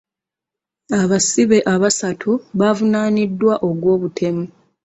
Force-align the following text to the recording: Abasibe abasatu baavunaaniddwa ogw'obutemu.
Abasibe 1.01 1.57
abasatu 1.73 2.29
baavunaaniddwa 2.59 3.53
ogw'obutemu. 3.67 4.45